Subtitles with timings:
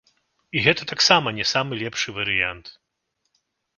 [0.57, 2.77] І гэта таксама не самы лепшы варыянт.